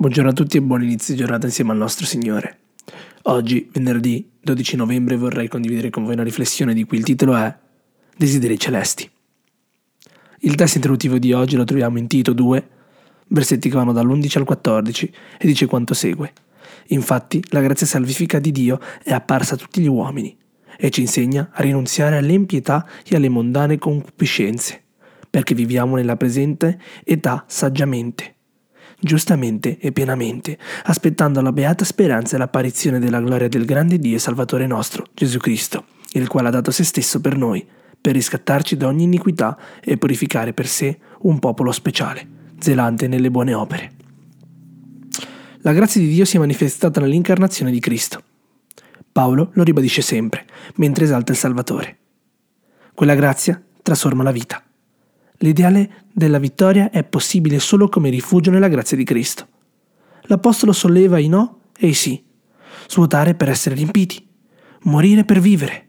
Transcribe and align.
Buongiorno 0.00 0.30
a 0.30 0.32
tutti 0.32 0.56
e 0.56 0.62
buon 0.62 0.84
inizio 0.84 1.12
di 1.12 1.18
giornata 1.18 1.46
insieme 1.46 1.72
al 1.72 1.76
nostro 1.76 2.06
Signore. 2.06 2.58
Oggi, 3.22 3.68
venerdì 3.72 4.30
12 4.40 4.76
novembre, 4.76 5.16
vorrei 5.16 5.48
condividere 5.48 5.90
con 5.90 6.04
voi 6.04 6.12
una 6.12 6.22
riflessione 6.22 6.72
di 6.72 6.84
cui 6.84 6.98
il 6.98 7.02
titolo 7.02 7.34
è 7.34 7.52
Desideri 8.16 8.56
celesti. 8.60 9.10
Il 10.42 10.54
testo 10.54 10.76
introduttivo 10.76 11.18
di 11.18 11.32
oggi 11.32 11.56
lo 11.56 11.64
troviamo 11.64 11.98
in 11.98 12.06
Tito 12.06 12.32
2, 12.32 12.68
versetti 13.26 13.68
che 13.68 13.74
vanno 13.74 13.90
dall'11 13.90 14.38
al 14.38 14.44
14 14.44 15.12
e 15.36 15.46
dice 15.48 15.66
quanto 15.66 15.94
segue. 15.94 16.32
Infatti, 16.90 17.42
la 17.48 17.60
grazia 17.60 17.88
salvifica 17.88 18.38
di 18.38 18.52
Dio 18.52 18.78
è 19.02 19.12
apparsa 19.12 19.54
a 19.54 19.58
tutti 19.58 19.80
gli 19.80 19.88
uomini 19.88 20.38
e 20.78 20.90
ci 20.90 21.00
insegna 21.00 21.50
a 21.52 21.60
rinunziare 21.60 22.18
all'impietà 22.18 22.86
e 23.04 23.16
alle 23.16 23.28
mondane 23.28 23.78
concupiscenze, 23.78 24.80
perché 25.28 25.56
viviamo 25.56 25.96
nella 25.96 26.16
presente 26.16 26.78
età 27.02 27.42
saggiamente 27.48 28.36
giustamente 29.00 29.78
e 29.78 29.92
pienamente, 29.92 30.58
aspettando 30.84 31.40
la 31.40 31.52
beata 31.52 31.84
speranza 31.84 32.36
e 32.36 32.38
l'apparizione 32.38 32.98
della 32.98 33.20
gloria 33.20 33.48
del 33.48 33.64
grande 33.64 33.98
Dio 33.98 34.16
e 34.16 34.18
Salvatore 34.18 34.66
nostro, 34.66 35.06
Gesù 35.14 35.38
Cristo, 35.38 35.86
il 36.12 36.28
quale 36.28 36.48
ha 36.48 36.52
dato 36.52 36.70
se 36.70 36.84
stesso 36.84 37.20
per 37.20 37.36
noi, 37.36 37.66
per 38.00 38.14
riscattarci 38.14 38.76
da 38.76 38.86
ogni 38.86 39.04
iniquità 39.04 39.58
e 39.82 39.96
purificare 39.96 40.52
per 40.52 40.66
sé 40.66 40.98
un 41.20 41.38
popolo 41.38 41.72
speciale, 41.72 42.26
zelante 42.58 43.08
nelle 43.08 43.30
buone 43.30 43.54
opere. 43.54 43.92
La 45.62 45.72
grazia 45.72 46.00
di 46.00 46.08
Dio 46.08 46.24
si 46.24 46.36
è 46.36 46.38
manifestata 46.38 47.00
nell'incarnazione 47.00 47.70
di 47.70 47.80
Cristo. 47.80 48.22
Paolo 49.10 49.50
lo 49.54 49.64
ribadisce 49.64 50.02
sempre, 50.02 50.46
mentre 50.76 51.04
esalta 51.04 51.32
il 51.32 51.38
Salvatore. 51.38 51.96
Quella 52.94 53.14
grazia 53.14 53.60
trasforma 53.82 54.22
la 54.22 54.30
vita. 54.30 54.62
L'ideale 55.38 56.04
della 56.12 56.38
vittoria 56.38 56.90
è 56.90 57.04
possibile 57.04 57.60
solo 57.60 57.88
come 57.88 58.10
rifugio 58.10 58.50
nella 58.50 58.68
grazia 58.68 58.96
di 58.96 59.04
Cristo. 59.04 59.46
L'Apostolo 60.22 60.72
solleva 60.72 61.18
i 61.18 61.28
no 61.28 61.60
e 61.78 61.88
i 61.88 61.94
sì, 61.94 62.22
svuotare 62.88 63.34
per 63.34 63.48
essere 63.48 63.76
riempiti, 63.76 64.26
morire 64.82 65.24
per 65.24 65.40
vivere. 65.40 65.86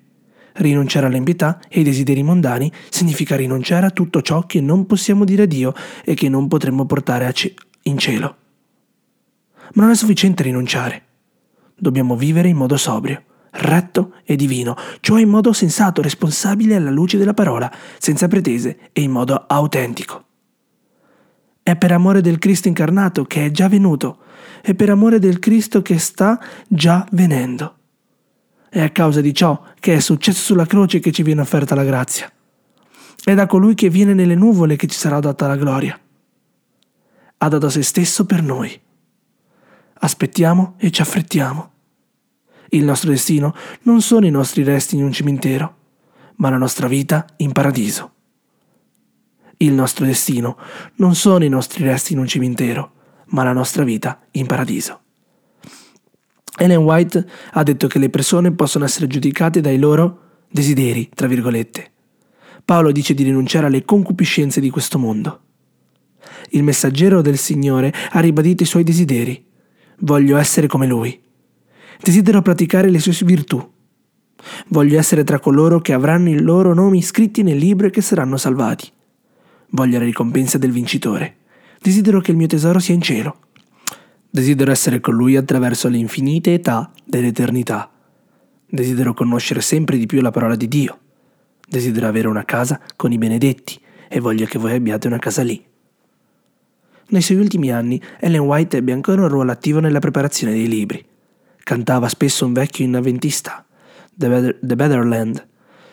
Rinunciare 0.53 1.07
all'impietà 1.07 1.59
e 1.67 1.79
ai 1.79 1.83
desideri 1.83 2.21
mondani 2.21 2.71
significa 2.89 3.35
rinunciare 3.35 3.85
a 3.85 3.91
tutto 3.91 4.21
ciò 4.21 4.45
che 4.45 4.61
non 4.61 4.85
possiamo 4.85 5.23
dire 5.23 5.43
a 5.43 5.47
Dio 5.47 5.73
e 6.03 6.13
che 6.13 6.29
non 6.29 6.47
potremmo 6.47 6.85
portare 6.85 7.31
ce- 7.33 7.55
in 7.83 7.97
cielo. 7.97 8.35
Ma 9.73 9.83
non 9.83 9.91
è 9.91 9.95
sufficiente 9.95 10.43
rinunciare. 10.43 11.03
Dobbiamo 11.75 12.15
vivere 12.15 12.49
in 12.49 12.57
modo 12.57 12.77
sobrio 12.77 13.23
retto 13.51 14.13
e 14.23 14.35
divino, 14.35 14.75
cioè 14.99 15.21
in 15.21 15.29
modo 15.29 15.53
sensato, 15.53 16.01
responsabile 16.01 16.75
alla 16.75 16.91
luce 16.91 17.17
della 17.17 17.33
parola, 17.33 17.71
senza 17.97 18.27
pretese 18.27 18.89
e 18.93 19.01
in 19.01 19.11
modo 19.11 19.45
autentico. 19.47 20.25
È 21.61 21.75
per 21.75 21.91
amore 21.91 22.21
del 22.21 22.39
Cristo 22.39 22.67
incarnato 22.67 23.25
che 23.25 23.45
è 23.45 23.51
già 23.51 23.67
venuto, 23.67 24.19
è 24.61 24.73
per 24.73 24.89
amore 24.89 25.19
del 25.19 25.39
Cristo 25.39 25.81
che 25.81 25.97
sta 25.99 26.39
già 26.67 27.05
venendo. 27.11 27.75
È 28.69 28.81
a 28.81 28.89
causa 28.89 29.21
di 29.21 29.33
ciò 29.33 29.61
che 29.79 29.95
è 29.95 29.99
successo 29.99 30.43
sulla 30.43 30.65
croce 30.65 30.99
che 30.99 31.11
ci 31.11 31.23
viene 31.23 31.41
offerta 31.41 31.75
la 31.75 31.83
grazia. 31.83 32.31
È 33.23 33.33
da 33.33 33.47
colui 33.47 33.73
che 33.73 33.89
viene 33.89 34.13
nelle 34.13 34.35
nuvole 34.35 34.75
che 34.75 34.87
ci 34.87 34.97
sarà 34.97 35.19
data 35.19 35.47
la 35.47 35.55
gloria. 35.55 35.99
Ha 37.41 37.47
dato 37.47 37.69
se 37.69 37.81
stesso 37.81 38.25
per 38.25 38.41
noi. 38.41 38.79
Aspettiamo 40.01 40.75
e 40.77 40.91
ci 40.91 41.01
affrettiamo 41.01 41.71
il 42.71 42.83
nostro 42.83 43.09
destino 43.09 43.55
non 43.83 44.01
sono 44.01 44.25
i 44.25 44.31
nostri 44.31 44.63
resti 44.63 44.95
in 44.95 45.03
un 45.03 45.11
cimitero, 45.11 45.75
ma 46.35 46.49
la 46.49 46.57
nostra 46.57 46.87
vita 46.87 47.25
in 47.37 47.51
paradiso. 47.51 48.13
Il 49.57 49.73
nostro 49.73 50.05
destino 50.05 50.57
non 50.95 51.15
sono 51.15 51.43
i 51.43 51.49
nostri 51.49 51.83
resti 51.83 52.13
in 52.13 52.19
un 52.19 52.27
cimitero, 52.27 52.91
ma 53.27 53.43
la 53.43 53.53
nostra 53.53 53.83
vita 53.83 54.19
in 54.31 54.45
paradiso. 54.45 55.01
Ellen 56.57 56.83
White 56.83 57.25
ha 57.51 57.63
detto 57.63 57.87
che 57.87 57.99
le 57.99 58.09
persone 58.09 58.51
possono 58.51 58.85
essere 58.85 59.07
giudicate 59.07 59.61
dai 59.61 59.77
loro 59.77 60.27
desideri, 60.49 61.09
tra 61.13 61.27
virgolette. 61.27 61.91
Paolo 62.63 62.91
dice 62.91 63.13
di 63.13 63.23
rinunciare 63.23 63.65
alle 63.65 63.83
concupiscenze 63.83 64.59
di 64.59 64.69
questo 64.69 64.99
mondo. 64.99 65.41
Il 66.51 66.63
messaggero 66.63 67.21
del 67.21 67.37
Signore 67.37 67.93
ha 68.11 68.19
ribadito 68.19 68.63
i 68.63 68.65
suoi 68.67 68.83
desideri. 68.83 69.43
Voglio 69.99 70.37
essere 70.37 70.67
come 70.67 70.85
lui. 70.85 71.19
Desidero 72.01 72.41
praticare 72.41 72.89
le 72.89 72.99
sue 72.99 73.13
virtù. 73.25 73.61
Voglio 74.67 74.97
essere 74.97 75.25
tra 75.25 75.39
coloro 75.39 75.79
che 75.79 75.91
avranno 75.91 76.29
i 76.29 76.39
loro 76.39 76.73
nomi 76.73 77.01
scritti 77.01 77.43
nel 77.43 77.57
libro 77.57 77.87
e 77.87 77.89
che 77.89 78.01
saranno 78.01 78.37
salvati. 78.37 78.89
Voglio 79.71 79.99
la 79.99 80.05
ricompensa 80.05 80.57
del 80.57 80.71
vincitore. 80.71 81.35
Desidero 81.81 82.21
che 82.21 82.31
il 82.31 82.37
mio 82.37 82.47
tesoro 82.47 82.79
sia 82.79 82.93
in 82.93 83.01
cielo. 83.01 83.37
Desidero 84.29 84.71
essere 84.71 85.01
con 85.01 85.13
lui 85.13 85.35
attraverso 85.35 85.89
le 85.89 85.97
infinite 85.97 86.53
età 86.53 86.89
dell'eternità. 87.03 87.91
Desidero 88.65 89.13
conoscere 89.13 89.59
sempre 89.59 89.97
di 89.97 90.05
più 90.05 90.21
la 90.21 90.31
parola 90.31 90.55
di 90.55 90.69
Dio. 90.69 90.99
Desidero 91.67 92.07
avere 92.07 92.29
una 92.29 92.45
casa 92.45 92.79
con 92.95 93.11
i 93.11 93.17
benedetti 93.17 93.77
e 94.07 94.21
voglio 94.21 94.45
che 94.45 94.57
voi 94.57 94.73
abbiate 94.73 95.07
una 95.07 95.19
casa 95.19 95.43
lì. 95.43 95.61
Nei 97.09 97.21
suoi 97.21 97.39
ultimi 97.39 97.71
anni, 97.71 98.01
Ellen 98.19 98.41
White 98.41 98.77
ebbe 98.77 98.93
ancora 98.93 99.23
un 99.23 99.27
ruolo 99.27 99.51
attivo 99.51 99.79
nella 99.79 99.99
preparazione 99.99 100.53
dei 100.53 100.67
libri. 100.67 101.05
Cantava 101.69 102.09
spesso 102.09 102.47
un 102.47 102.53
vecchio 102.53 102.83
innaventista, 102.83 103.63
The 104.15 104.27
Better, 104.27 104.57
The 104.59 104.75
Better 104.75 105.05
Land, 105.05 105.47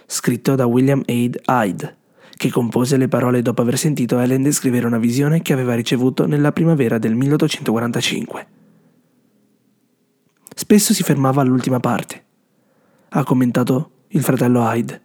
scritto 0.07 0.55
da 0.55 0.65
William 0.65 1.03
Aid 1.05 1.43
Hyde, 1.45 1.97
che 2.35 2.51
compose 2.51 2.97
le 2.97 3.09
parole 3.09 3.43
dopo 3.43 3.61
aver 3.61 3.77
sentito 3.77 4.19
Ellen 4.19 4.43
descrivere 4.43 4.87
una 4.87 4.97
visione 4.97 5.43
che 5.43 5.53
aveva 5.53 5.75
ricevuto 5.75 6.27
nella 6.27 6.51
primavera 6.51 6.97
del 6.97 7.15
1845. 7.15 8.47
Spesso 10.55 10.95
si 10.95 11.03
fermava 11.03 11.43
all'ultima 11.43 11.79
parte. 11.79 12.25
Ha 13.11 13.23
commentato 13.23 13.91
il 14.09 14.23
fratello 14.23 14.63
Hyde. 14.63 15.03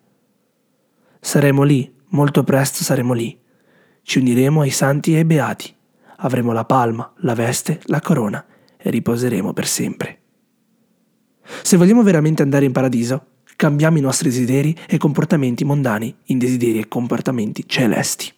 Saremo 1.20 1.64
lì, 1.64 1.94
molto 2.12 2.46
presto 2.46 2.82
saremo 2.86 3.12
lì. 3.12 3.38
Ci 4.04 4.20
uniremo 4.20 4.62
ai 4.62 4.70
santi 4.70 5.16
e 5.16 5.18
ai 5.18 5.26
beati. 5.26 5.76
Avremo 6.20 6.54
la 6.54 6.64
palma, 6.64 7.12
la 7.18 7.36
veste, 7.36 7.82
la 7.88 8.00
corona 8.00 8.46
e 8.78 8.90
riposeremo 8.90 9.52
per 9.52 9.68
sempre. 9.68 10.21
Se 11.62 11.78
vogliamo 11.78 12.04
veramente 12.04 12.42
andare 12.42 12.66
in 12.66 12.72
paradiso, 12.72 13.26
cambiamo 13.56 13.98
i 13.98 14.02
nostri 14.02 14.30
desideri 14.30 14.76
e 14.88 14.98
comportamenti 14.98 15.64
mondani 15.64 16.14
in 16.26 16.38
desideri 16.38 16.80
e 16.80 16.88
comportamenti 16.88 17.64
celesti. 17.68 18.34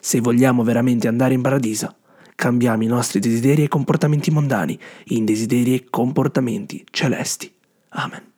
Se 0.00 0.20
vogliamo 0.20 0.62
veramente 0.62 1.08
andare 1.08 1.34
in 1.34 1.42
paradiso, 1.42 1.96
cambiamo 2.34 2.82
i 2.82 2.86
nostri 2.86 3.20
desideri 3.20 3.64
e 3.64 3.68
comportamenti 3.68 4.30
mondani 4.30 4.78
in 5.08 5.24
desideri 5.24 5.74
e 5.74 5.84
comportamenti 5.88 6.84
celesti. 6.90 7.52
Amen. 7.90 8.33